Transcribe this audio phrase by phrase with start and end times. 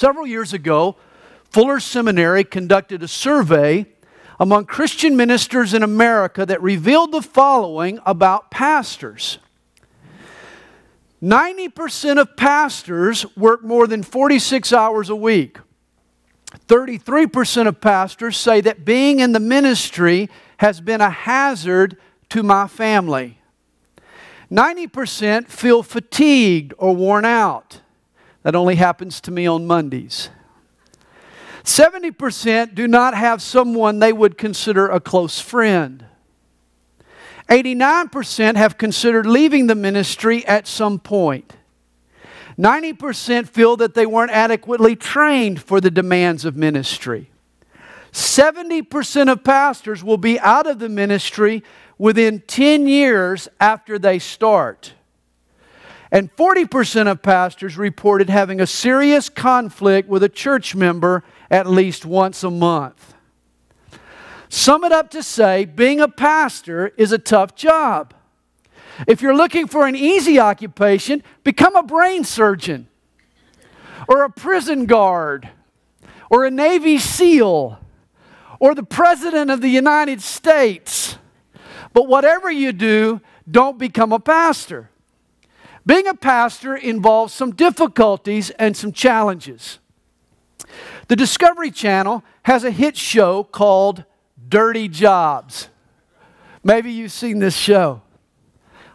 [0.00, 0.96] Several years ago,
[1.50, 3.84] Fuller Seminary conducted a survey
[4.40, 9.40] among Christian ministers in America that revealed the following about pastors
[11.22, 15.58] 90% of pastors work more than 46 hours a week.
[16.66, 21.98] 33% of pastors say that being in the ministry has been a hazard
[22.30, 23.38] to my family.
[24.50, 27.82] 90% feel fatigued or worn out.
[28.42, 30.30] That only happens to me on Mondays.
[31.62, 36.06] 70% do not have someone they would consider a close friend.
[37.48, 41.54] 89% have considered leaving the ministry at some point.
[42.58, 47.30] 90% feel that they weren't adequately trained for the demands of ministry.
[48.12, 51.62] 70% of pastors will be out of the ministry
[51.98, 54.94] within 10 years after they start.
[56.12, 62.04] And 40% of pastors reported having a serious conflict with a church member at least
[62.04, 63.14] once a month.
[64.48, 68.12] Sum it up to say being a pastor is a tough job.
[69.06, 72.88] If you're looking for an easy occupation, become a brain surgeon
[74.08, 75.48] or a prison guard
[76.28, 77.78] or a Navy SEAL
[78.58, 81.16] or the President of the United States.
[81.92, 84.89] But whatever you do, don't become a pastor.
[85.90, 89.80] Being a pastor involves some difficulties and some challenges.
[91.08, 94.04] The Discovery Channel has a hit show called
[94.48, 95.68] Dirty Jobs.
[96.62, 98.02] Maybe you've seen this show.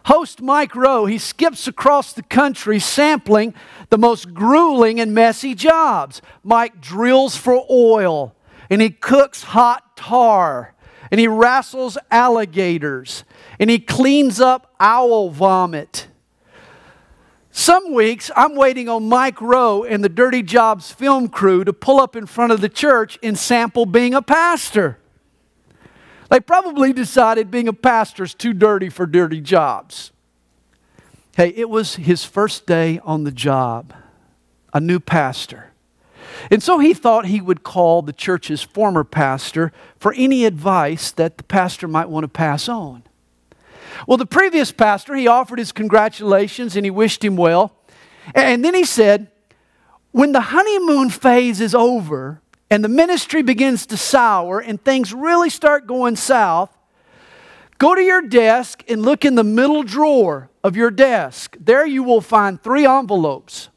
[0.06, 3.52] Host Mike Rowe, he skips across the country sampling
[3.90, 6.22] the most grueling and messy jobs.
[6.42, 8.34] Mike drills for oil
[8.70, 10.74] and he cooks hot tar
[11.10, 13.24] and he wrestles alligators
[13.58, 16.08] and he cleans up owl vomit
[17.56, 21.98] some weeks, I'm waiting on Mike Rowe and the Dirty Jobs film crew to pull
[21.98, 24.98] up in front of the church and sample being a pastor.
[26.30, 30.12] They probably decided being a pastor is too dirty for dirty jobs.
[31.34, 33.94] Hey, it was his first day on the job,
[34.74, 35.72] a new pastor.
[36.50, 41.38] And so he thought he would call the church's former pastor for any advice that
[41.38, 43.02] the pastor might want to pass on.
[44.06, 47.76] Well, the previous pastor, he offered his congratulations and he wished him well.
[48.34, 49.30] And then he said,
[50.12, 52.40] when the honeymoon phase is over
[52.70, 56.76] and the ministry begins to sour and things really start going south,
[57.78, 61.56] go to your desk and look in the middle drawer of your desk.
[61.60, 63.68] There you will find three envelopes.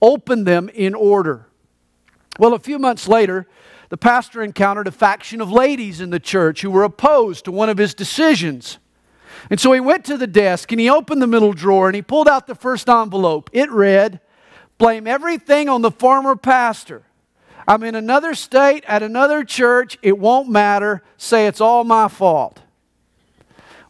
[0.00, 1.46] Open them in order.
[2.38, 3.46] Well, a few months later,
[3.88, 7.68] the pastor encountered a faction of ladies in the church who were opposed to one
[7.68, 8.78] of his decisions.
[9.52, 12.00] And so he went to the desk and he opened the middle drawer and he
[12.00, 13.50] pulled out the first envelope.
[13.52, 14.18] It read,
[14.78, 17.02] Blame everything on the former pastor.
[17.68, 19.98] I'm in another state, at another church.
[20.00, 21.02] It won't matter.
[21.18, 22.62] Say it's all my fault.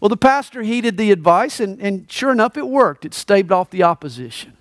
[0.01, 3.05] Well, the pastor heeded the advice, and, and sure enough, it worked.
[3.05, 4.57] It staved off the opposition.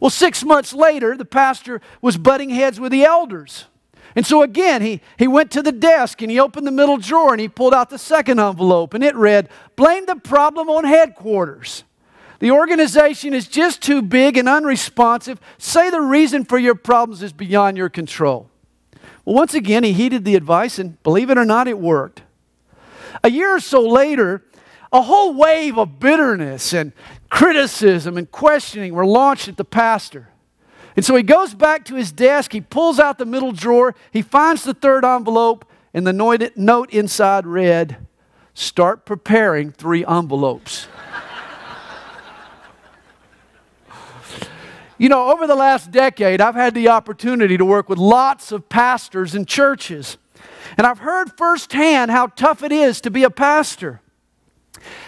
[0.00, 3.66] Well, six months later, the pastor was butting heads with the elders.
[4.16, 7.32] And so again, he, he went to the desk and he opened the middle drawer
[7.32, 11.84] and he pulled out the second envelope and it read, Blame the problem on headquarters.
[12.38, 15.38] The organization is just too big and unresponsive.
[15.58, 18.50] Say the reason for your problems is beyond your control.
[19.24, 22.22] Well, once again, he heeded the advice, and believe it or not, it worked.
[23.24, 24.44] A year or so later,
[24.92, 26.92] a whole wave of bitterness and
[27.30, 30.28] criticism and questioning were launched at the pastor.
[30.96, 34.22] And so he goes back to his desk, he pulls out the middle drawer, he
[34.22, 37.98] finds the third envelope, and the note inside read,
[38.54, 40.88] Start preparing three envelopes.
[44.98, 48.70] you know, over the last decade, I've had the opportunity to work with lots of
[48.70, 50.16] pastors and churches.
[50.78, 54.00] And I've heard firsthand how tough it is to be a pastor.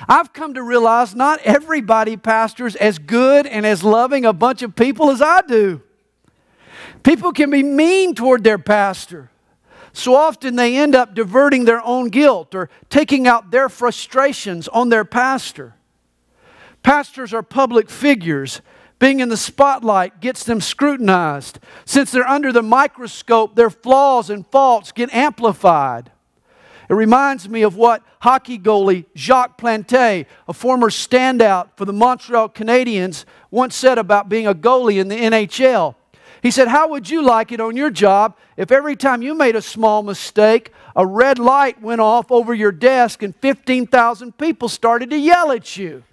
[0.09, 4.75] I've come to realize not everybody pastors as good and as loving a bunch of
[4.75, 5.83] people as I do.
[7.03, 9.31] People can be mean toward their pastor.
[9.93, 14.89] So often they end up diverting their own guilt or taking out their frustrations on
[14.89, 15.75] their pastor.
[16.83, 18.61] Pastors are public figures.
[18.99, 21.59] Being in the spotlight gets them scrutinized.
[21.85, 26.11] Since they're under the microscope, their flaws and faults get amplified.
[26.89, 32.49] It reminds me of what hockey goalie Jacques Plante, a former standout for the Montreal
[32.49, 35.95] Canadiens, once said about being a goalie in the NHL.
[36.43, 39.57] He said, How would you like it on your job if every time you made
[39.57, 45.11] a small mistake, a red light went off over your desk and 15,000 people started
[45.11, 46.05] to yell at you?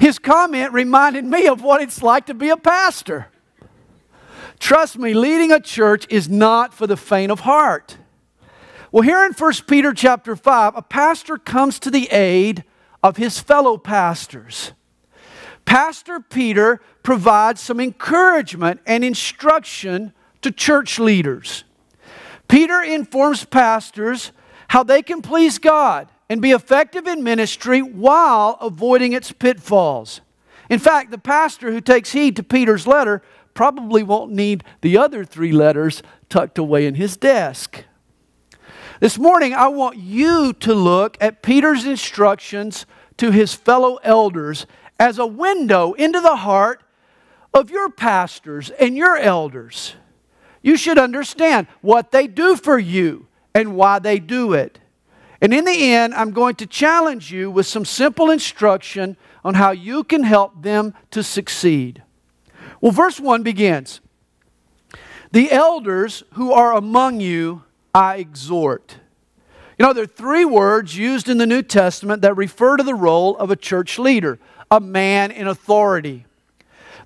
[0.00, 3.28] His comment reminded me of what it's like to be a pastor.
[4.58, 7.98] Trust me, leading a church is not for the faint of heart.
[8.92, 12.64] Well, here in 1 Peter chapter 5, a pastor comes to the aid
[13.04, 14.72] of his fellow pastors.
[15.64, 21.62] Pastor Peter provides some encouragement and instruction to church leaders.
[22.48, 24.32] Peter informs pastors
[24.68, 30.20] how they can please God and be effective in ministry while avoiding its pitfalls.
[30.68, 33.22] In fact, the pastor who takes heed to Peter's letter
[33.54, 37.84] probably won't need the other three letters tucked away in his desk.
[39.00, 42.84] This morning, I want you to look at Peter's instructions
[43.16, 44.66] to his fellow elders
[44.98, 46.82] as a window into the heart
[47.54, 49.94] of your pastors and your elders.
[50.60, 54.78] You should understand what they do for you and why they do it.
[55.40, 59.70] And in the end, I'm going to challenge you with some simple instruction on how
[59.70, 62.02] you can help them to succeed.
[62.82, 64.02] Well, verse 1 begins
[65.32, 67.62] The elders who are among you,
[67.94, 68.96] I exhort.
[69.78, 72.94] You know, there are three words used in the New Testament that refer to the
[72.94, 74.38] role of a church leader,
[74.70, 76.26] a man in authority.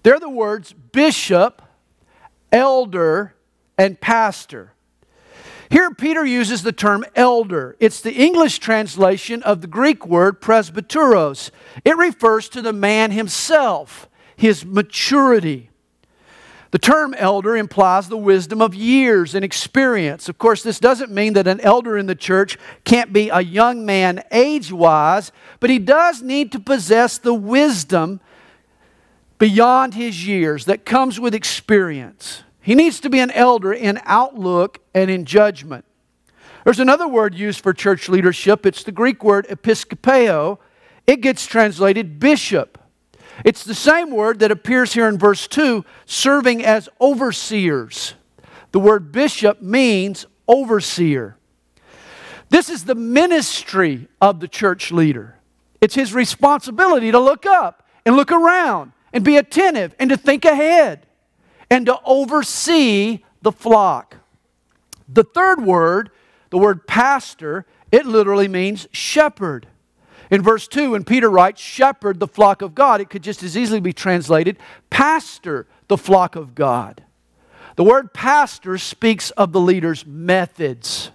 [0.02, 1.62] They're the words bishop,
[2.50, 3.34] elder,
[3.78, 4.72] and pastor.
[5.70, 7.76] Here, Peter uses the term elder.
[7.80, 11.50] It's the English translation of the Greek word presbyteros.
[11.84, 15.70] It refers to the man himself, his maturity.
[16.74, 20.28] The term elder implies the wisdom of years and experience.
[20.28, 23.86] Of course, this doesn't mean that an elder in the church can't be a young
[23.86, 25.30] man age wise,
[25.60, 28.18] but he does need to possess the wisdom
[29.38, 32.42] beyond his years that comes with experience.
[32.60, 35.84] He needs to be an elder in outlook and in judgment.
[36.64, 38.66] There's another word used for church leadership.
[38.66, 40.58] It's the Greek word episkopeo.
[41.06, 42.80] It gets translated bishop.
[43.44, 48.14] It's the same word that appears here in verse 2, serving as overseers.
[48.72, 51.36] The word bishop means overseer.
[52.50, 55.38] This is the ministry of the church leader.
[55.80, 60.44] It's his responsibility to look up and look around and be attentive and to think
[60.44, 61.06] ahead
[61.70, 64.16] and to oversee the flock.
[65.08, 66.10] The third word,
[66.50, 69.66] the word pastor, it literally means shepherd.
[70.30, 73.56] In verse 2, when Peter writes, shepherd the flock of God, it could just as
[73.56, 74.56] easily be translated,
[74.90, 77.04] pastor the flock of God.
[77.76, 81.10] The word pastor speaks of the leader's methods.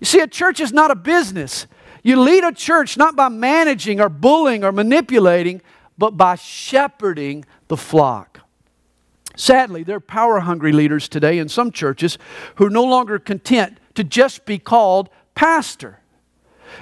[0.00, 1.66] You see, a church is not a business.
[2.02, 5.62] You lead a church not by managing or bullying or manipulating,
[5.96, 8.40] but by shepherding the flock.
[9.34, 12.18] Sadly, there are power hungry leaders today in some churches
[12.56, 16.00] who are no longer content to just be called pastor.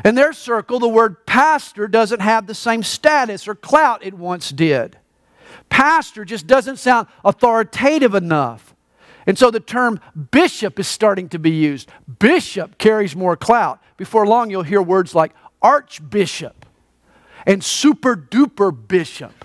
[0.05, 4.51] In their circle, the word pastor doesn't have the same status or clout it once
[4.51, 4.99] did.
[5.69, 8.75] Pastor just doesn't sound authoritative enough.
[9.27, 10.01] And so the term
[10.31, 11.91] bishop is starting to be used.
[12.19, 13.83] Bishop carries more clout.
[13.97, 16.65] Before long, you'll hear words like archbishop
[17.45, 19.45] and super duper bishop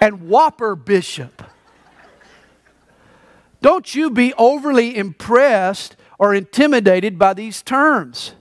[0.00, 1.42] and whopper bishop.
[3.60, 8.32] Don't you be overly impressed or intimidated by these terms.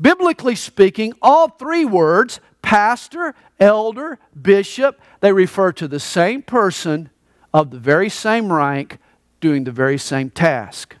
[0.00, 7.10] Biblically speaking, all three words, pastor, elder, bishop, they refer to the same person
[7.52, 8.98] of the very same rank
[9.40, 10.96] doing the very same task.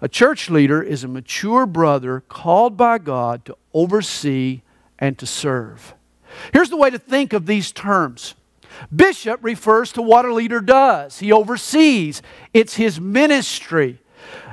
[0.00, 4.60] A church leader is a mature brother called by God to oversee
[4.98, 5.94] and to serve.
[6.52, 8.34] Here's the way to think of these terms
[8.94, 12.22] Bishop refers to what a leader does, he oversees,
[12.52, 14.00] it's his ministry.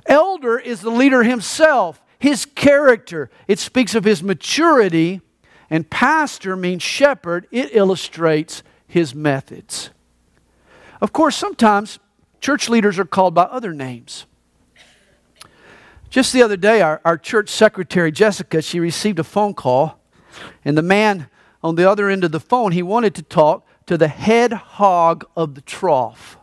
[0.05, 3.31] Elder is the leader himself, his character.
[3.47, 5.21] It speaks of his maturity.
[5.71, 9.89] And pastor means shepherd, it illustrates his methods.
[11.01, 11.97] Of course, sometimes
[12.39, 14.27] church leaders are called by other names.
[16.11, 19.99] Just the other day, our, our church secretary, Jessica, she received a phone call,
[20.63, 21.27] and the man
[21.63, 25.25] on the other end of the phone, he wanted to talk to the head hog
[25.35, 26.37] of the trough.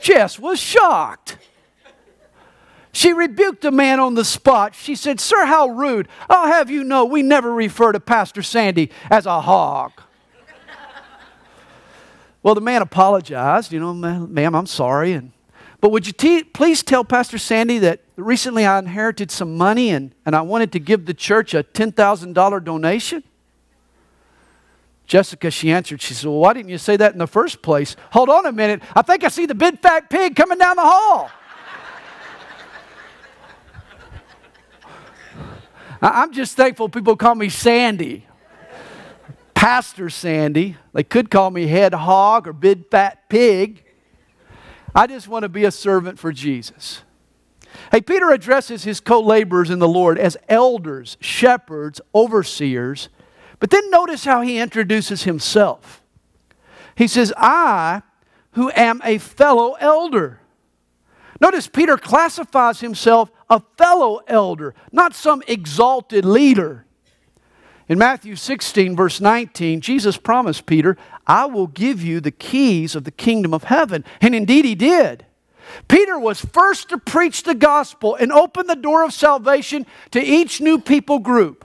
[0.00, 1.36] Jess was shocked.
[2.92, 4.74] She rebuked the man on the spot.
[4.74, 6.08] She said, Sir, how rude.
[6.28, 9.92] I'll have you know we never refer to Pastor Sandy as a hog.
[12.42, 15.12] well, the man apologized, you know, ma'am, I'm sorry.
[15.12, 15.30] And,
[15.80, 20.12] but would you te- please tell Pastor Sandy that recently I inherited some money and,
[20.26, 23.22] and I wanted to give the church a $10,000 donation?
[25.06, 27.96] Jessica, she answered, she said, Well, why didn't you say that in the first place?
[28.12, 28.80] Hold on a minute.
[28.94, 31.30] I think I see the big fat pig coming down the hall.
[36.02, 38.26] I'm just thankful people call me Sandy.
[39.54, 40.76] Pastor Sandy.
[40.94, 43.84] They could call me head hog or big fat pig.
[44.94, 47.02] I just want to be a servant for Jesus.
[47.92, 53.10] Hey, Peter addresses his co laborers in the Lord as elders, shepherds, overseers.
[53.58, 56.02] But then notice how he introduces himself.
[56.94, 58.02] He says, I,
[58.52, 60.40] who am a fellow elder.
[61.40, 66.86] Notice Peter classifies himself a fellow elder, not some exalted leader.
[67.88, 73.02] In Matthew 16, verse 19, Jesus promised Peter, I will give you the keys of
[73.02, 74.04] the kingdom of heaven.
[74.20, 75.26] And indeed, he did.
[75.88, 80.60] Peter was first to preach the gospel and open the door of salvation to each
[80.60, 81.64] new people group.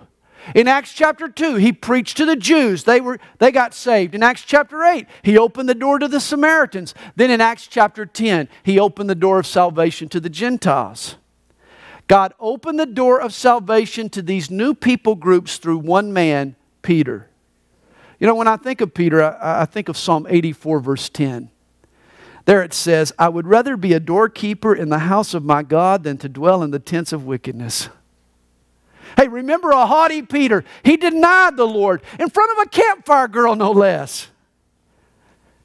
[0.53, 2.83] In Acts chapter 2, he preached to the Jews.
[2.83, 4.13] They, were, they got saved.
[4.13, 6.95] In Acts chapter 8, he opened the door to the Samaritans.
[7.15, 11.15] Then in Acts chapter 10, he opened the door of salvation to the Gentiles.
[12.07, 17.29] God opened the door of salvation to these new people groups through one man, Peter.
[18.19, 21.49] You know, when I think of Peter, I, I think of Psalm 84, verse 10.
[22.45, 26.03] There it says, I would rather be a doorkeeper in the house of my God
[26.03, 27.89] than to dwell in the tents of wickedness.
[29.17, 30.63] Hey, remember a haughty Peter?
[30.83, 34.27] He denied the Lord in front of a campfire girl, no less.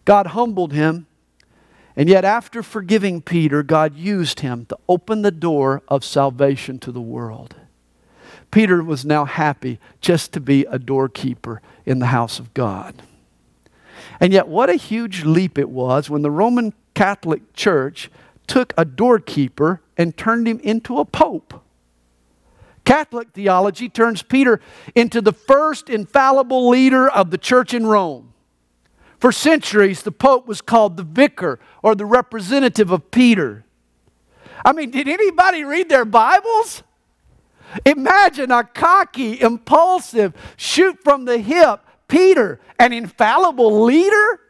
[0.06, 1.06] God humbled him,
[2.00, 6.90] and yet, after forgiving Peter, God used him to open the door of salvation to
[6.90, 7.56] the world.
[8.50, 13.02] Peter was now happy just to be a doorkeeper in the house of God.
[14.18, 18.10] And yet, what a huge leap it was when the Roman Catholic Church
[18.46, 21.62] took a doorkeeper and turned him into a pope.
[22.86, 24.58] Catholic theology turns Peter
[24.94, 28.29] into the first infallible leader of the church in Rome.
[29.20, 33.64] For centuries, the Pope was called the vicar or the representative of Peter.
[34.64, 36.82] I mean, did anybody read their Bibles?
[37.86, 44.40] Imagine a cocky, impulsive, shoot from the hip Peter, an infallible leader?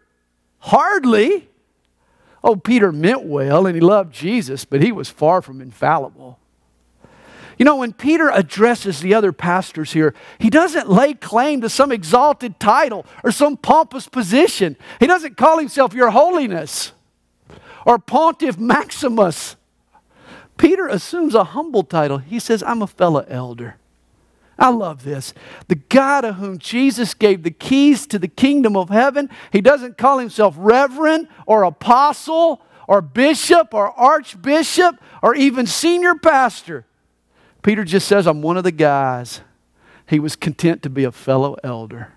[0.59, 1.49] Hardly.
[2.43, 6.40] Oh, Peter meant well and he loved Jesus, but he was far from infallible.
[7.61, 11.93] You know, when Peter addresses the other pastors here, he doesn't lay claim to some
[11.93, 14.79] exalted title or some pompous position.
[14.99, 16.93] He doesn't call himself Your Holiness
[17.85, 19.57] or Pontiff Maximus.
[20.57, 22.17] Peter assumes a humble title.
[22.17, 23.77] He says, I'm a fellow elder.
[24.59, 25.35] I love this.
[25.69, 29.99] The God to whom Jesus gave the keys to the kingdom of heaven, he doesn't
[29.99, 36.87] call himself reverend or apostle or bishop or archbishop or even senior pastor.
[37.63, 39.41] Peter just says, I'm one of the guys.
[40.07, 42.13] He was content to be a fellow elder.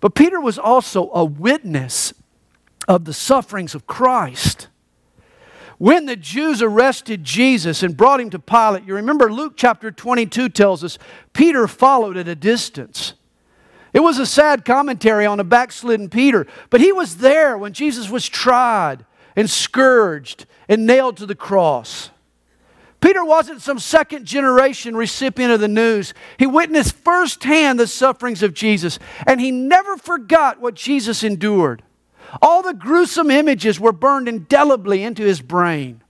[0.00, 2.14] But Peter was also a witness
[2.88, 4.68] of the sufferings of Christ.
[5.78, 10.50] When the Jews arrested Jesus and brought him to Pilate, you remember Luke chapter 22
[10.50, 10.98] tells us
[11.32, 13.14] Peter followed at a distance.
[13.92, 18.08] It was a sad commentary on a backslidden Peter, but he was there when Jesus
[18.08, 22.10] was tried and scourged and nailed to the cross.
[23.00, 26.12] Peter wasn't some second generation recipient of the news.
[26.38, 31.82] He witnessed firsthand the sufferings of Jesus, and he never forgot what Jesus endured.
[32.42, 36.02] All the gruesome images were burned indelibly into his brain.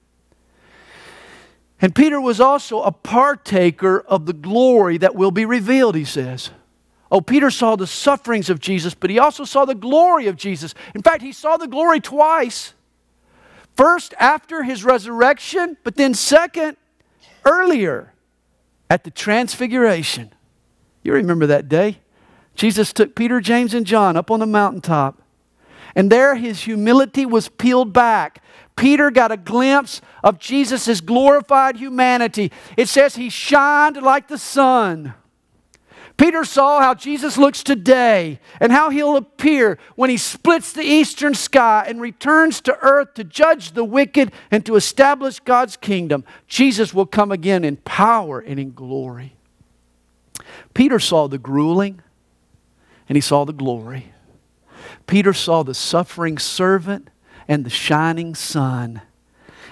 [1.81, 6.51] And Peter was also a partaker of the glory that will be revealed, he says.
[7.11, 10.75] Oh, Peter saw the sufferings of Jesus, but he also saw the glory of Jesus.
[10.95, 12.75] In fact, he saw the glory twice.
[13.77, 16.77] First, after his resurrection, but then, second,
[17.45, 18.13] earlier
[18.89, 20.33] at the transfiguration.
[21.03, 21.99] You remember that day?
[22.55, 25.21] Jesus took Peter, James, and John up on the mountaintop
[25.95, 28.43] and there his humility was peeled back.
[28.77, 32.51] Peter got a glimpse of Jesus' glorified humanity.
[32.77, 35.15] It says he shined like the sun.
[36.21, 41.33] Peter saw how Jesus looks today and how he'll appear when he splits the eastern
[41.33, 46.27] sky and returns to earth to judge the wicked and to establish God's kingdom.
[46.47, 49.35] Jesus will come again in power and in glory.
[50.75, 52.03] Peter saw the grueling
[53.09, 54.13] and he saw the glory.
[55.07, 57.09] Peter saw the suffering servant
[57.49, 59.01] and the shining sun.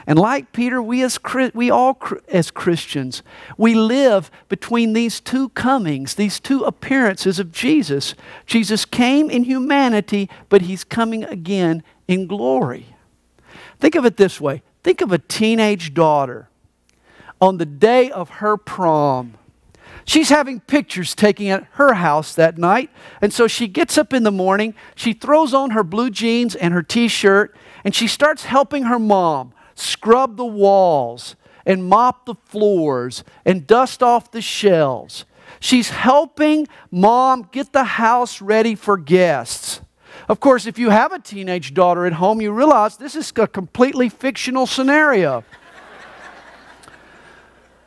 [0.09, 1.21] And like Peter, we as
[1.55, 1.97] we all
[2.29, 3.23] as Christians,
[3.57, 8.15] we live between these two comings, these two appearances of Jesus.
[8.47, 12.97] Jesus came in humanity, but he's coming again in glory.
[13.79, 14.63] Think of it this way.
[14.83, 16.49] Think of a teenage daughter
[17.41, 19.39] on the day of her prom
[20.09, 22.89] She's having pictures taken at her house that night.
[23.21, 26.73] And so she gets up in the morning, she throws on her blue jeans and
[26.73, 32.35] her t shirt, and she starts helping her mom scrub the walls and mop the
[32.35, 35.25] floors and dust off the shelves.
[35.61, 39.81] She's helping mom get the house ready for guests.
[40.29, 43.47] Of course, if you have a teenage daughter at home, you realize this is a
[43.47, 45.45] completely fictional scenario.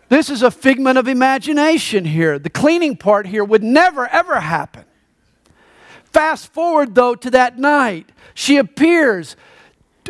[0.10, 2.40] this is a figment of imagination here.
[2.40, 4.86] The cleaning part here would never, ever happen.
[6.06, 8.12] Fast forward, though, to that night.
[8.34, 9.36] She appears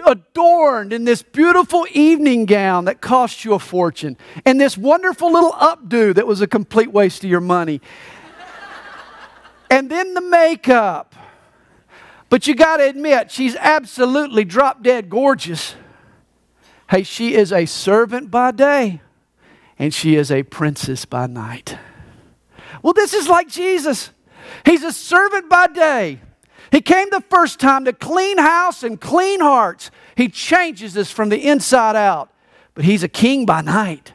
[0.06, 5.52] adorned in this beautiful evening gown that cost you a fortune, and this wonderful little
[5.54, 7.82] updo that was a complete waste of your money.
[9.70, 11.16] and then the makeup.
[12.30, 15.76] But you got to admit, she's absolutely drop dead gorgeous.
[16.90, 19.02] Hey, she is a servant by day,
[19.78, 21.78] and she is a princess by night.
[22.82, 24.12] Well, this is like Jesus.
[24.66, 26.22] He's a servant by day
[26.72, 29.92] he came the first time to clean house and clean hearts.
[30.16, 32.34] He changes us from the inside out.
[32.74, 34.14] But he's a king by night.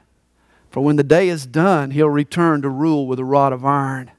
[0.71, 4.11] For when the day is done, he'll return to rule with a rod of iron.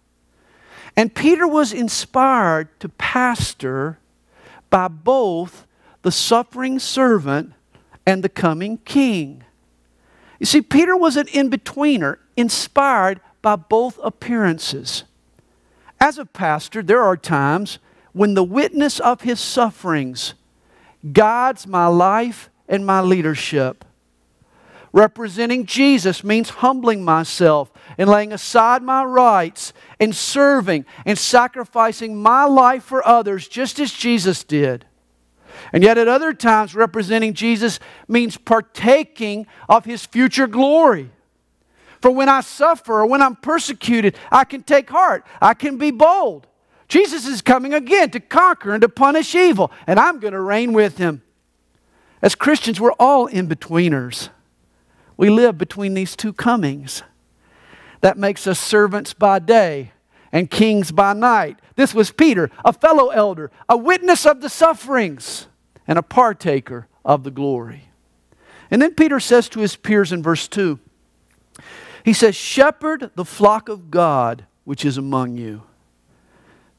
[0.96, 4.00] And Peter was inspired to pastor
[4.70, 5.65] by both
[6.03, 7.53] the suffering servant
[8.06, 9.44] and the coming king.
[10.39, 15.03] You see, Peter was an in betweener, inspired by both appearances.
[16.00, 17.79] As a pastor, there are times
[18.18, 20.34] when the witness of his sufferings
[21.14, 23.86] guides my life and my leadership.
[24.92, 32.46] Representing Jesus means humbling myself and laying aside my rights and serving and sacrificing my
[32.46, 34.86] life for others just as Jesus did.
[35.72, 41.12] And yet, at other times, representing Jesus means partaking of his future glory.
[42.02, 45.92] For when I suffer or when I'm persecuted, I can take heart, I can be
[45.92, 46.48] bold.
[46.88, 50.74] Jesus is coming again to conquer and to punish evil, and I'm going to reign
[50.74, 51.22] with him.
[52.22, 54.29] As Christians, we're all in betweeners.
[55.17, 57.03] We live between these two comings.
[58.01, 59.92] That makes us servants by day
[60.31, 61.59] and kings by night.
[61.75, 65.48] This was Peter, a fellow elder, a witness of the sufferings,
[65.88, 67.90] and a partaker of the glory.
[68.70, 70.79] And then Peter says to his peers in verse 2
[72.03, 75.64] He says, Shepherd the flock of God which is among you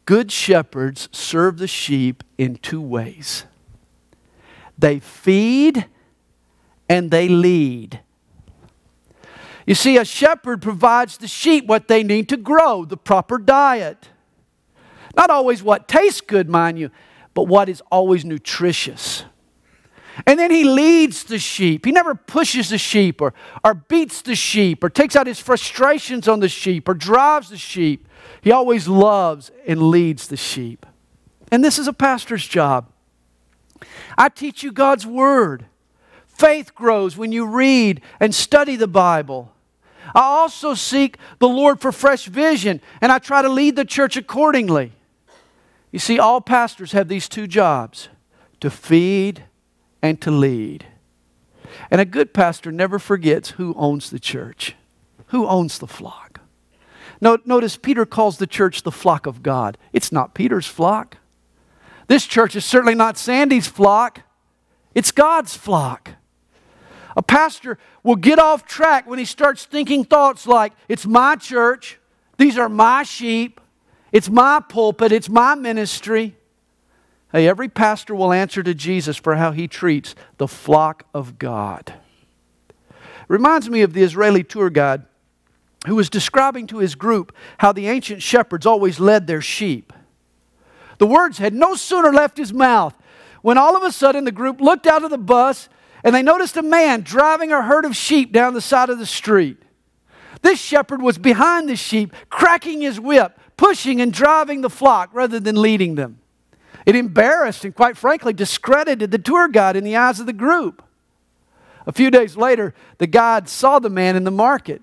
[0.08, 3.44] Good shepherds serve the sheep in two ways
[4.78, 5.84] they feed
[6.88, 8.00] and they lead.
[9.66, 14.08] You see, a shepherd provides the sheep what they need to grow, the proper diet.
[15.14, 16.90] Not always what tastes good, mind you,
[17.34, 19.26] but what is always nutritious.
[20.26, 21.84] And then he leads the sheep.
[21.84, 26.26] He never pushes the sheep or, or beats the sheep or takes out his frustrations
[26.26, 28.08] on the sheep or drives the sheep.
[28.40, 30.86] He always loves and leads the sheep.
[31.50, 32.90] And this is a pastor's job.
[34.16, 35.66] I teach you God's Word.
[36.26, 39.52] Faith grows when you read and study the Bible.
[40.14, 44.16] I also seek the Lord for fresh vision, and I try to lead the church
[44.16, 44.92] accordingly.
[45.90, 48.08] You see, all pastors have these two jobs
[48.60, 49.44] to feed
[50.02, 50.86] and to lead.
[51.90, 54.74] And a good pastor never forgets who owns the church,
[55.26, 56.40] who owns the flock.
[57.20, 59.76] Notice Peter calls the church the flock of God.
[59.92, 61.18] It's not Peter's flock.
[62.06, 64.22] This church is certainly not Sandy's flock,
[64.94, 66.12] it's God's flock.
[67.16, 71.98] A pastor will get off track when he starts thinking thoughts like, it's my church,
[72.38, 73.60] these are my sheep,
[74.10, 76.37] it's my pulpit, it's my ministry.
[77.30, 81.94] Hey, every pastor will answer to Jesus for how he treats the flock of God.
[83.28, 85.02] Reminds me of the Israeli tour guide
[85.86, 89.92] who was describing to his group how the ancient shepherds always led their sheep.
[90.96, 92.94] The words had no sooner left his mouth
[93.42, 95.68] when all of a sudden the group looked out of the bus
[96.02, 99.06] and they noticed a man driving a herd of sheep down the side of the
[99.06, 99.58] street.
[100.42, 105.38] This shepherd was behind the sheep, cracking his whip, pushing and driving the flock rather
[105.38, 106.20] than leading them.
[106.88, 110.82] It embarrassed and, quite frankly, discredited the tour guide in the eyes of the group.
[111.86, 114.80] A few days later, the guide saw the man in the market.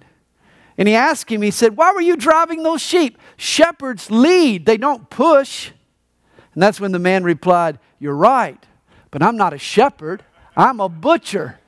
[0.78, 3.18] And he asked him, he said, Why were you driving those sheep?
[3.38, 5.72] Shepherds lead, they don't push.
[6.54, 8.63] And that's when the man replied, You're right,
[9.10, 10.24] but I'm not a shepherd,
[10.56, 11.60] I'm a butcher.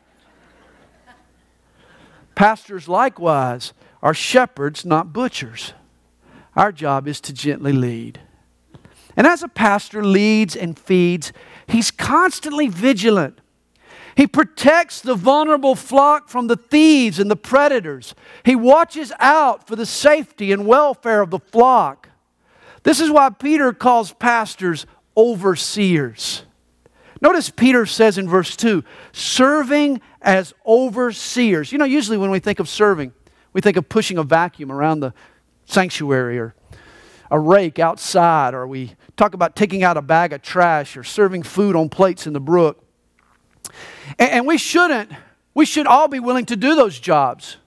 [2.36, 3.74] Pastors, likewise,
[4.04, 5.74] are shepherds, not butchers.
[6.56, 8.20] Our job is to gently lead.
[9.18, 11.34] And as a pastor leads and feeds,
[11.68, 13.42] he's constantly vigilant
[14.18, 18.16] he protects the vulnerable flock from the thieves and the predators.
[18.44, 22.10] He watches out for the safety and welfare of the flock.
[22.82, 26.42] This is why Peter calls pastors overseers.
[27.22, 31.72] Notice Peter says in verse 2 serving as overseers.
[31.72, 33.14] You know, usually when we think of serving,
[33.54, 35.14] we think of pushing a vacuum around the
[35.66, 36.56] sanctuary or
[37.30, 41.44] a rake outside, or we talk about taking out a bag of trash or serving
[41.44, 42.84] food on plates in the brook.
[44.18, 45.12] And, and we shouldn't,
[45.54, 47.58] we should all be willing to do those jobs.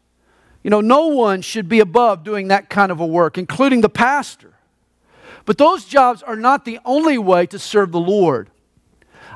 [0.63, 3.89] You know, no one should be above doing that kind of a work, including the
[3.89, 4.55] pastor.
[5.47, 8.51] But those jobs are not the only way to serve the Lord.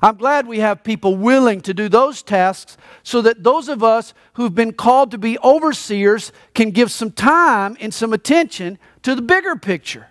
[0.03, 4.13] I'm glad we have people willing to do those tasks so that those of us
[4.35, 9.23] who've been called to be overseers can give some time and some attention to the
[9.23, 10.09] bigger picture.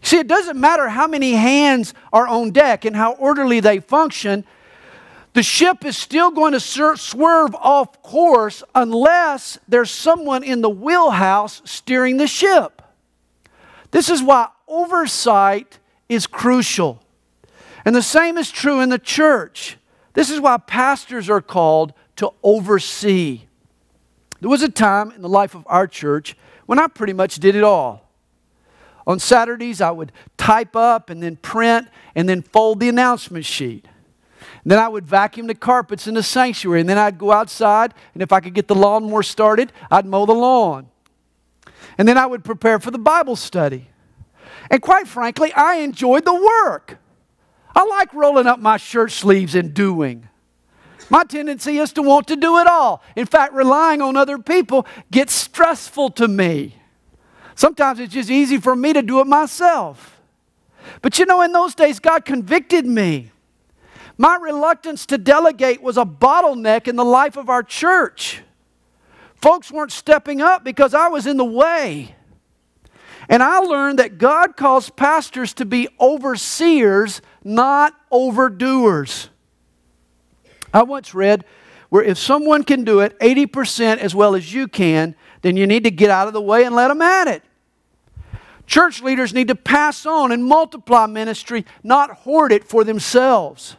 [0.00, 4.44] See, it doesn't matter how many hands are on deck and how orderly they function,
[5.34, 11.62] the ship is still going to swerve off course unless there's someone in the wheelhouse
[11.64, 12.82] steering the ship.
[13.90, 15.78] This is why oversight
[16.08, 17.02] is crucial.
[17.84, 19.78] And the same is true in the church.
[20.12, 23.42] This is why pastors are called to oversee.
[24.40, 27.56] There was a time in the life of our church when I pretty much did
[27.56, 28.01] it all.
[29.06, 33.86] On Saturdays, I would type up and then print and then fold the announcement sheet.
[34.62, 36.80] And then I would vacuum the carpets in the sanctuary.
[36.80, 40.26] And then I'd go outside, and if I could get the lawnmower started, I'd mow
[40.26, 40.88] the lawn.
[41.98, 43.88] And then I would prepare for the Bible study.
[44.70, 46.98] And quite frankly, I enjoyed the work.
[47.74, 50.28] I like rolling up my shirt sleeves and doing.
[51.10, 53.02] My tendency is to want to do it all.
[53.16, 56.76] In fact, relying on other people gets stressful to me.
[57.54, 60.20] Sometimes it's just easy for me to do it myself.
[61.00, 63.30] But you know, in those days, God convicted me.
[64.18, 68.42] My reluctance to delegate was a bottleneck in the life of our church.
[69.36, 72.14] Folks weren't stepping up because I was in the way.
[73.28, 79.28] And I learned that God calls pastors to be overseers, not overdoers.
[80.72, 81.44] I once read
[81.88, 85.84] where if someone can do it 80% as well as you can, then you need
[85.84, 87.42] to get out of the way and let them at it.
[88.66, 93.76] Church leaders need to pass on and multiply ministry, not hoard it for themselves.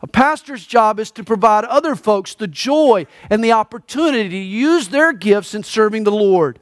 [0.00, 4.88] A pastor's job is to provide other folks the joy and the opportunity to use
[4.88, 6.58] their gifts in serving the Lord.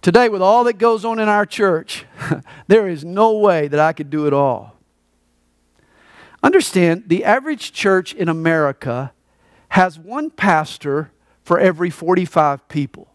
[0.00, 2.04] Today, with all that goes on in our church,
[2.68, 4.76] there is no way that I could do it all.
[6.42, 9.12] Understand, the average church in America
[9.70, 11.10] has one pastor
[11.44, 13.08] for every 45 people.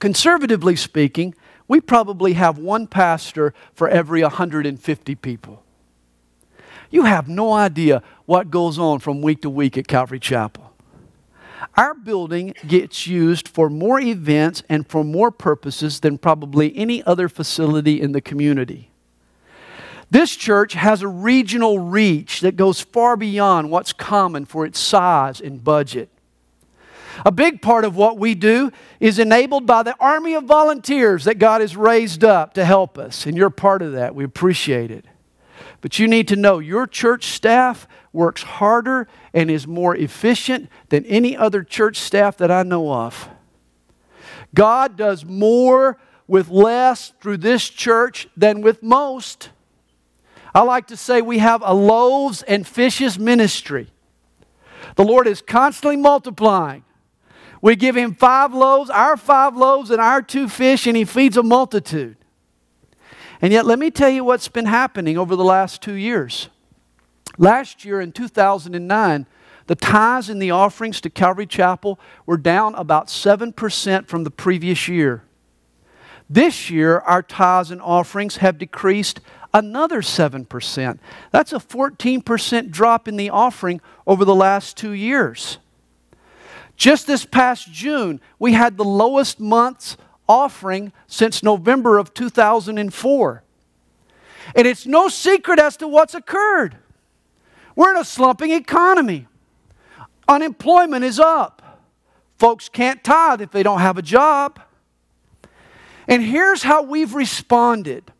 [0.00, 1.34] Conservatively speaking,
[1.68, 5.62] we probably have one pastor for every 150 people.
[6.90, 10.72] You have no idea what goes on from week to week at Calvary Chapel.
[11.76, 17.28] Our building gets used for more events and for more purposes than probably any other
[17.28, 18.90] facility in the community.
[20.10, 25.40] This church has a regional reach that goes far beyond what's common for its size
[25.40, 26.10] and budget.
[27.24, 31.38] A big part of what we do is enabled by the army of volunteers that
[31.38, 34.14] God has raised up to help us, and you're part of that.
[34.14, 35.04] We appreciate it.
[35.80, 41.04] But you need to know your church staff works harder and is more efficient than
[41.04, 43.28] any other church staff that I know of.
[44.54, 49.50] God does more with less through this church than with most.
[50.54, 53.88] I like to say we have a loaves and fishes ministry.
[54.96, 56.84] The Lord is constantly multiplying.
[57.64, 61.38] We give him five loaves, our five loaves, and our two fish, and he feeds
[61.38, 62.18] a multitude.
[63.40, 66.50] And yet, let me tell you what's been happening over the last two years.
[67.38, 69.26] Last year in 2009,
[69.66, 74.86] the tithes and the offerings to Calvary Chapel were down about 7% from the previous
[74.86, 75.24] year.
[76.28, 79.22] This year, our tithes and offerings have decreased
[79.54, 80.98] another 7%.
[81.30, 85.56] That's a 14% drop in the offering over the last two years.
[86.76, 89.96] Just this past June, we had the lowest month's
[90.28, 93.42] offering since November of 2004.
[94.54, 96.76] And it's no secret as to what's occurred.
[97.76, 99.26] We're in a slumping economy.
[100.28, 101.80] Unemployment is up.
[102.38, 104.60] Folks can't tithe if they don't have a job.
[106.08, 108.10] And here's how we've responded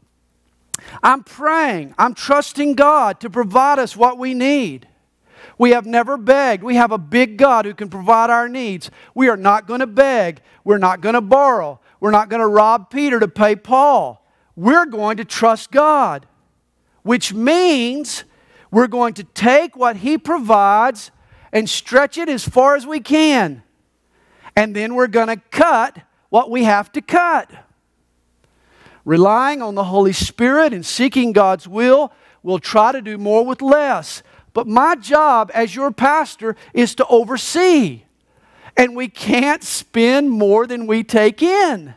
[1.03, 4.89] I'm praying, I'm trusting God to provide us what we need.
[5.59, 6.63] We have never begged.
[6.63, 8.91] We have a big God who can provide our needs.
[9.15, 10.41] We are not going to beg.
[10.65, 11.81] We're not going to borrow.
[12.01, 14.27] We're not going to rob Peter to pay Paul.
[14.57, 16.27] We're going to trust God,
[17.03, 18.25] which means
[18.71, 21.11] we're going to take what He provides
[21.53, 23.63] and stretch it as far as we can.
[24.57, 25.99] And then we're going to cut
[26.31, 27.51] what we have to cut.
[29.05, 32.13] Relying on the Holy Spirit and seeking God's will,
[32.43, 34.23] we'll try to do more with less.
[34.55, 38.05] But my job as your pastor is to oversee.
[38.77, 41.95] And we can't spend more than we take in.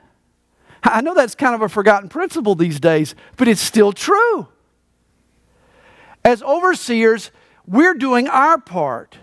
[0.83, 4.47] I know that's kind of a forgotten principle these days, but it's still true.
[6.23, 7.31] As overseers,
[7.65, 9.17] we're doing our part.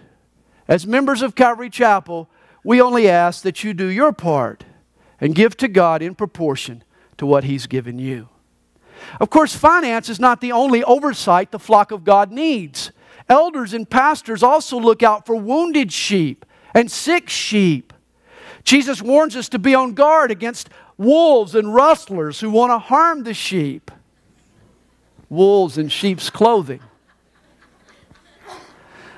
[0.67, 2.29] As members of Calvary Chapel,
[2.65, 4.65] we only ask that you do your part
[5.21, 6.83] and give to God in proportion
[7.19, 8.29] to what He's given you.
[9.21, 12.91] Of course, finance is not the only oversight the flock of God needs.
[13.29, 17.93] Elders and pastors also look out for wounded sheep and sick sheep.
[18.65, 23.25] Jesus warns us to be on guard against wolves and rustlers who want to harm
[23.25, 23.91] the sheep.
[25.29, 26.81] Wolves in sheep's clothing.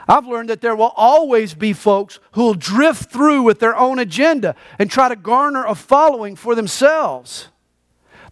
[0.08, 3.98] I've learned that there will always be folks who will drift through with their own
[3.98, 7.48] agenda and try to garner a following for themselves.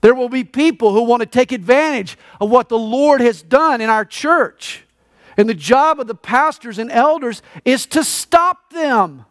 [0.01, 3.81] There will be people who want to take advantage of what the Lord has done
[3.81, 4.84] in our church.
[5.37, 9.25] And the job of the pastors and elders is to stop them.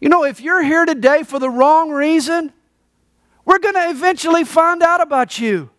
[0.00, 2.52] You know, if you're here today for the wrong reason,
[3.44, 5.70] we're going to eventually find out about you.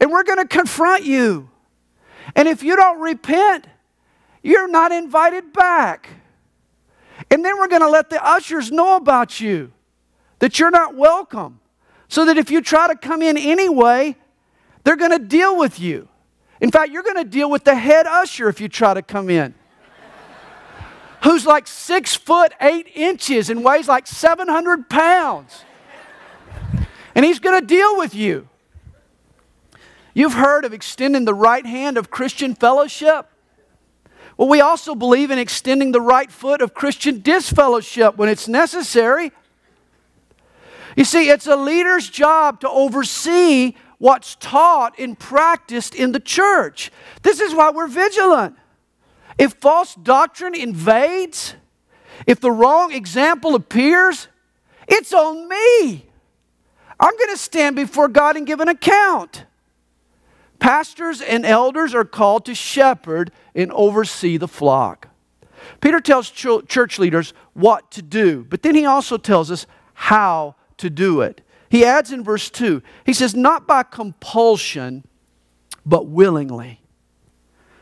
[0.00, 1.48] And we're going to confront you.
[2.36, 3.66] And if you don't repent,
[4.42, 6.08] you're not invited back.
[7.30, 9.72] And then we're going to let the ushers know about you,
[10.40, 11.60] that you're not welcome.
[12.08, 14.16] So that if you try to come in anyway,
[14.84, 16.08] they're going to deal with you.
[16.60, 19.28] In fact, you're going to deal with the head usher if you try to come
[19.28, 19.54] in,
[21.22, 25.64] who's like six foot eight inches and weighs like 700 pounds.
[27.14, 28.48] And he's going to deal with you.
[30.14, 33.26] You've heard of extending the right hand of Christian fellowship.
[34.36, 39.32] Well, we also believe in extending the right foot of Christian disfellowship when it's necessary.
[40.96, 46.90] You see, it's a leader's job to oversee what's taught and practiced in the church.
[47.22, 48.56] This is why we're vigilant.
[49.38, 51.54] If false doctrine invades,
[52.26, 54.28] if the wrong example appears,
[54.86, 56.06] it's on me.
[57.00, 59.44] I'm going to stand before God and give an account.
[60.60, 65.08] Pastors and elders are called to shepherd and oversee the flock.
[65.80, 70.88] Peter tells church leaders what to do, but then he also tells us how to
[70.88, 71.40] do it.
[71.74, 75.02] He adds in verse 2, he says, not by compulsion,
[75.84, 76.80] but willingly.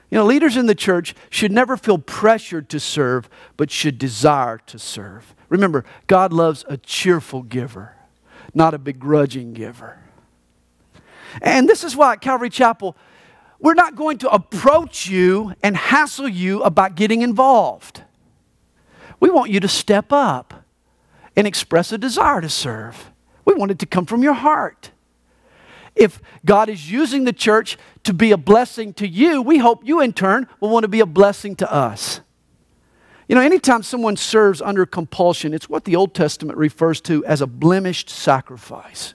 [0.09, 3.29] You know, leaders in the church should never feel pressured to serve,
[3.59, 5.35] but should desire to serve.
[5.51, 7.95] Remember, God loves a cheerful giver,
[8.55, 9.99] not a begrudging giver.
[11.43, 12.97] And this is why at Calvary Chapel,
[13.61, 18.05] we're not going to approach you and hassle you about getting involved.
[19.21, 20.65] We want you to step up
[21.37, 23.12] and express a desire to serve.
[23.45, 24.91] We want it to come from your heart.
[25.95, 30.01] If God is using the church to be a blessing to you, we hope you
[30.01, 32.21] in turn will want to be a blessing to us.
[33.29, 37.41] You know, anytime someone serves under compulsion, it's what the Old Testament refers to as
[37.41, 39.15] a blemished sacrifice.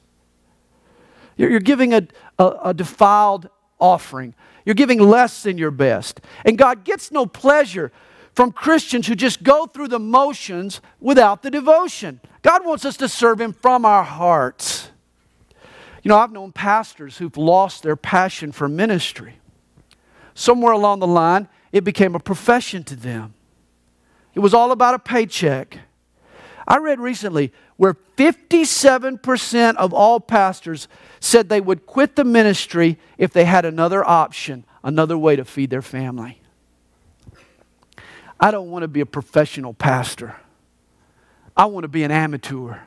[1.36, 2.08] You're, you're giving a,
[2.40, 4.34] a, a defiled offering.
[4.66, 6.22] You're giving less than your best.
[6.46, 7.92] And God gets no pleasure
[8.38, 12.22] from Christians who just go through the motions without the devotion.
[12.44, 14.92] God wants us to serve Him from our hearts.
[16.04, 19.40] You know, I've known pastors who've lost their passion for ministry.
[20.36, 23.34] Somewhere along the line, it became a profession to them.
[24.36, 25.80] It was all about a paycheck.
[26.68, 30.88] I read recently where 57% of all pastors
[31.20, 35.72] said they would quit the ministry if they had another option, another way to feed
[35.72, 36.40] their family.
[38.40, 40.36] I don't want to be a professional pastor.
[41.56, 42.78] I want to be an amateur.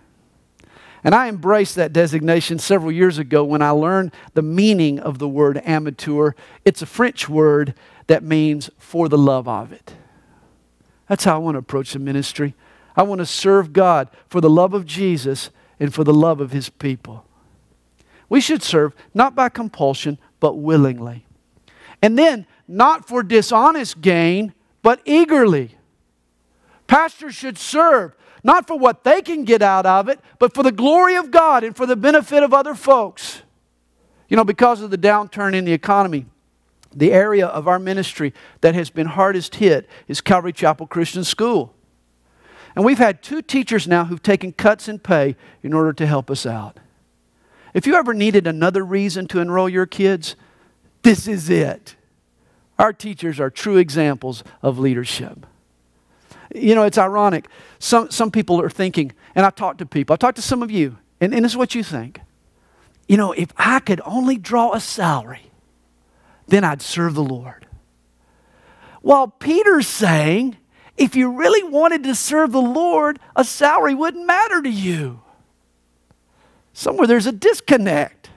[1.03, 5.29] And I embraced that designation several years ago when I learned the meaning of the
[5.29, 6.33] word amateur.
[6.65, 7.75] It's a French word
[8.07, 9.95] that means for the love of it.
[11.09, 12.55] That's how I want to approach the ministry.
[12.95, 16.53] I want to serve God for the love of Jesus and for the love of
[16.53, 17.25] his people.
[18.29, 21.27] We should serve not by compulsion, but willingly.
[22.03, 25.77] And then, not for dishonest gain, but eagerly.
[26.87, 30.73] Pastors should serve not for what they can get out of it, but for the
[30.73, 33.43] glory of God and for the benefit of other folks.
[34.29, 36.27] You know, because of the downturn in the economy,
[36.95, 41.75] the area of our ministry that has been hardest hit is Calvary Chapel Christian School.
[42.75, 46.31] And we've had two teachers now who've taken cuts in pay in order to help
[46.31, 46.79] us out.
[47.75, 50.37] If you ever needed another reason to enroll your kids,
[51.03, 51.97] this is it.
[52.81, 55.45] Our teachers are true examples of leadership.
[56.55, 57.47] You know, it's ironic.
[57.79, 60.71] Some, some people are thinking, and I've talked to people, I've talked to some of
[60.71, 62.23] you, and, and this is what you think.
[63.07, 65.51] You know, if I could only draw a salary,
[66.49, 67.67] then I'd serve the Lord.
[69.03, 70.57] While Peter's saying,
[70.97, 75.21] if you really wanted to serve the Lord, a salary wouldn't matter to you.
[76.73, 78.31] Somewhere there's a disconnect.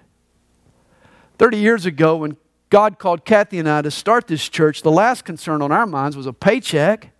[1.37, 2.35] 30 years ago, when
[2.73, 6.17] God called Kathy and I to start this church, the last concern on our minds
[6.17, 7.11] was a paycheck.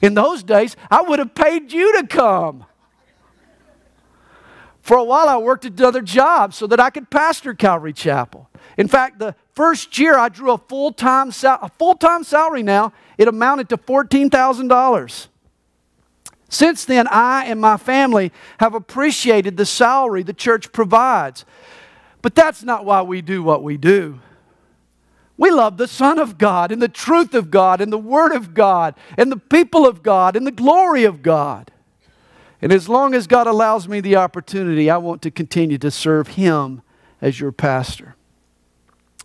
[0.00, 2.64] In those days, I would have paid you to come.
[4.80, 8.48] For a while, I worked at other jobs so that I could pastor Calvary Chapel.
[8.78, 12.62] In fact, the first year I drew a full time sal- a full time salary.
[12.62, 15.28] Now it amounted to fourteen thousand dollars.
[16.48, 21.44] Since then, I and my family have appreciated the salary the church provides.
[22.22, 24.20] But that's not why we do what we do.
[25.38, 28.52] We love the Son of God and the truth of God and the Word of
[28.54, 31.70] God and the people of God and the glory of God.
[32.60, 36.28] And as long as God allows me the opportunity, I want to continue to serve
[36.28, 36.82] Him
[37.22, 38.16] as your pastor.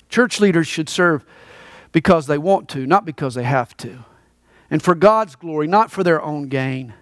[0.07, 1.25] Church leaders should serve
[1.91, 4.05] because they want to, not because they have to.
[4.69, 6.93] And for God's glory, not for their own gain.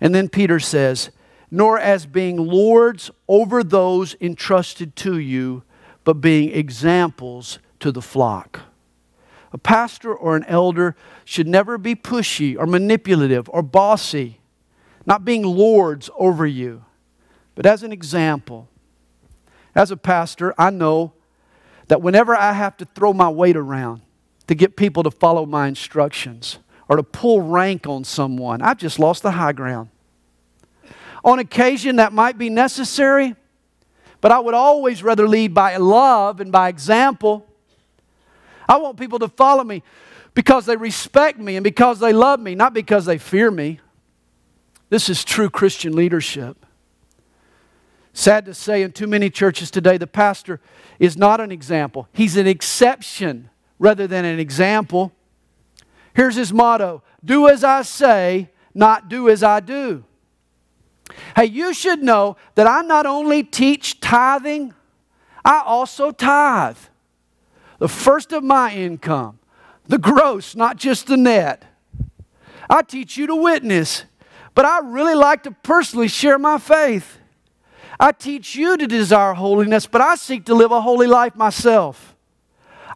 [0.00, 1.10] And then Peter says,
[1.48, 5.62] nor as being lords over those entrusted to you,
[6.02, 8.60] but being examples to the flock.
[9.52, 14.40] A pastor or an elder should never be pushy or manipulative or bossy,
[15.06, 16.84] not being lords over you,
[17.54, 18.68] but as an example.
[19.74, 21.12] As a pastor, I know
[21.88, 24.02] that whenever I have to throw my weight around
[24.46, 28.98] to get people to follow my instructions or to pull rank on someone, I've just
[28.98, 29.88] lost the high ground.
[31.24, 33.34] On occasion, that might be necessary,
[34.20, 37.46] but I would always rather lead by love and by example.
[38.68, 39.82] I want people to follow me
[40.34, 43.80] because they respect me and because they love me, not because they fear me.
[44.90, 46.64] This is true Christian leadership.
[48.12, 50.60] Sad to say, in too many churches today, the pastor
[50.98, 52.08] is not an example.
[52.12, 55.12] He's an exception rather than an example.
[56.14, 60.04] Here's his motto Do as I say, not do as I do.
[61.36, 64.74] Hey, you should know that I not only teach tithing,
[65.44, 66.76] I also tithe
[67.78, 69.38] the first of my income,
[69.86, 71.64] the gross, not just the net.
[72.68, 74.04] I teach you to witness,
[74.54, 77.18] but I really like to personally share my faith.
[78.00, 82.14] I teach you to desire holiness, but I seek to live a holy life myself.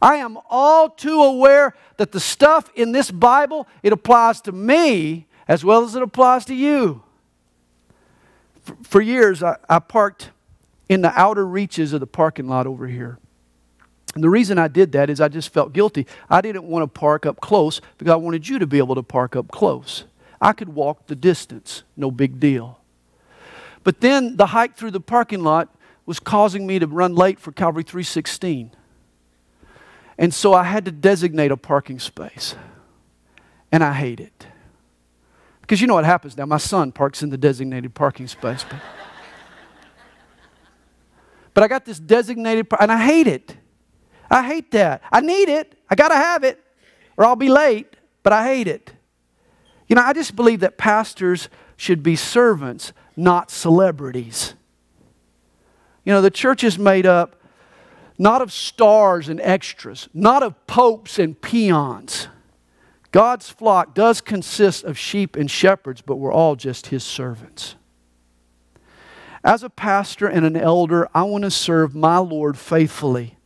[0.01, 5.27] I am all too aware that the stuff in this Bible, it applies to me
[5.47, 7.03] as well as it applies to you.
[8.83, 10.31] For, years, I parked
[10.89, 13.19] in the outer reaches of the parking lot over here.
[14.15, 16.07] And the reason I did that is I just felt guilty.
[16.29, 19.03] I didn't want to park up close because I wanted you to be able to
[19.03, 20.05] park up close.
[20.41, 22.81] I could walk the distance, no big deal.
[23.85, 27.53] But then the hike through the parking lot was causing me to run late for
[27.53, 28.73] Calvary 316.
[30.19, 32.55] And so I had to designate a parking space.
[33.71, 34.47] And I hate it.
[35.63, 36.45] Because you know what happens now.
[36.45, 38.65] My son parks in the designated parking space.
[38.69, 38.79] But,
[41.55, 43.57] but I got this designated, and I hate it.
[44.33, 45.03] I hate that.
[45.13, 45.75] I need it.
[45.91, 46.59] I got to have it,
[47.19, 47.87] or I'll be late,
[48.23, 48.91] but I hate it.
[49.89, 54.55] You know, I just believe that pastors should be servants, not celebrities.
[56.05, 57.37] You know, the church is made up
[58.19, 62.29] not of stars and extras, not of popes and peons.
[63.11, 67.75] God's flock does consist of sheep and shepherds, but we're all just his servants.
[69.45, 73.37] As a pastor and an elder, I want to serve my Lord faithfully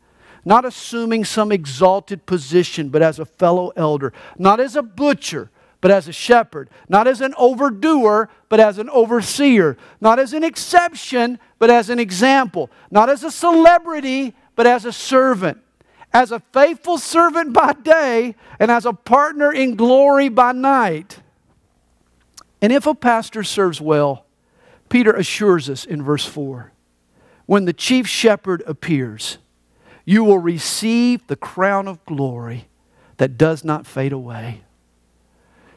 [0.46, 5.90] not assuming some exalted position, but as a fellow elder, not as a butcher, but
[5.90, 11.40] as a shepherd, not as an overdoer, but as an overseer, not as an exception,
[11.58, 15.58] but as an example, not as a celebrity, but as a servant,
[16.12, 21.18] as a faithful servant by day, and as a partner in glory by night.
[22.62, 24.26] And if a pastor serves well,
[24.88, 26.72] Peter assures us in verse 4
[27.46, 29.38] when the chief shepherd appears,
[30.06, 32.68] you will receive the crown of glory
[33.18, 34.62] that does not fade away.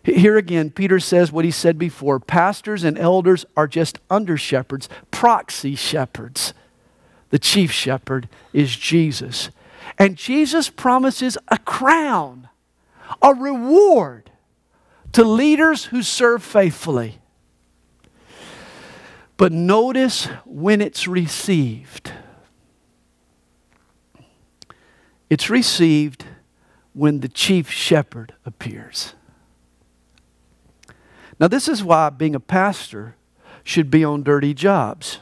[0.03, 4.87] Here again, Peter says what he said before pastors and elders are just under shepherds,
[5.11, 6.53] proxy shepherds.
[7.31, 9.49] The chief shepherd is Jesus.
[9.97, 12.49] And Jesus promises a crown,
[13.21, 14.31] a reward
[15.13, 17.19] to leaders who serve faithfully.
[19.37, 22.13] But notice when it's received.
[25.29, 26.25] It's received
[26.93, 29.13] when the chief shepherd appears.
[31.39, 33.15] Now, this is why being a pastor
[33.63, 35.19] should be on dirty jobs.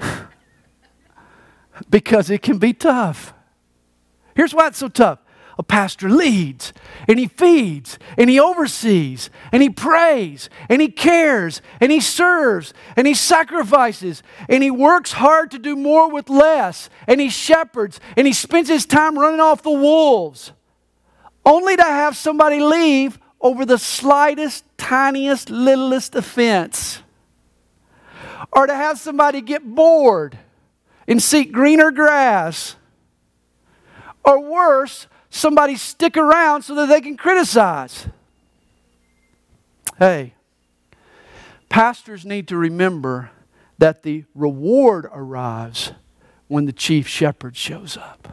[1.90, 3.32] because it can be tough.
[4.34, 5.18] Here's why it's so tough
[5.58, 6.72] a pastor leads
[7.06, 12.72] and he feeds and he oversees and he prays and he cares and he serves
[12.96, 18.00] and he sacrifices and he works hard to do more with less and he shepherds
[18.16, 20.52] and he spends his time running off the wolves
[21.44, 27.02] only to have somebody leave over the slightest, tiniest, littlest offense.
[28.52, 30.38] Or to have somebody get bored
[31.08, 32.76] and seek greener grass.
[34.24, 38.06] Or worse, somebody stick around so that they can criticize.
[39.98, 40.34] Hey,
[41.68, 43.30] pastors need to remember
[43.78, 45.92] that the reward arrives
[46.48, 48.28] when the chief shepherd shows up.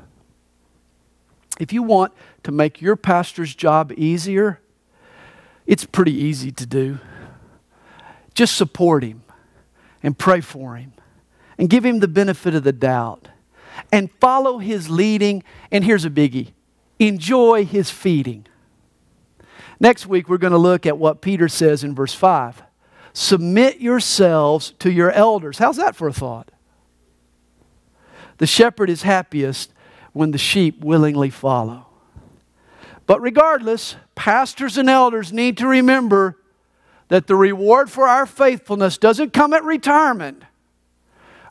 [1.60, 4.60] If you want to make your pastor's job easier,
[5.66, 7.00] it's pretty easy to do.
[8.34, 9.24] Just support him
[10.04, 10.94] and pray for him
[11.58, 13.30] and give him the benefit of the doubt
[13.92, 15.44] and follow his leading.
[15.72, 16.52] And here's a biggie
[17.00, 18.46] enjoy his feeding.
[19.80, 22.64] Next week, we're going to look at what Peter says in verse 5
[23.14, 25.58] Submit yourselves to your elders.
[25.58, 26.52] How's that for a thought?
[28.38, 29.74] The shepherd is happiest
[30.14, 31.88] when the sheep willingly follow.
[33.06, 36.38] But regardless, pastors and elders need to remember
[37.08, 40.44] that the reward for our faithfulness doesn't come at retirement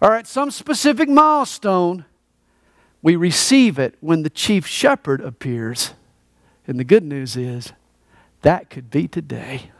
[0.01, 2.05] or at some specific milestone.
[3.03, 5.94] We receive it when the chief shepherd appears.
[6.66, 7.72] And the good news is
[8.42, 9.70] that could be today.